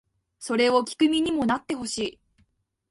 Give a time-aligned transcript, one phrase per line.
[0.39, 2.19] それを聴く身にもなってほしい